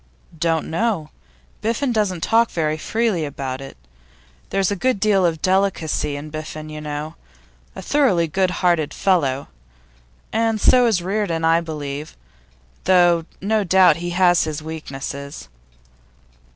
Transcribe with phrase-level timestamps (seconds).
[0.35, 1.11] 'Don't know.
[1.61, 3.77] Biffen doesn't talk very freely about it;
[4.49, 7.13] there's a good deal of delicacy in Biffen, you know.
[7.75, 9.47] A thoroughly good hearted fellow.
[10.33, 12.17] And so is Reardon, I believe,
[12.85, 15.49] though no doubt he has his weaknesses.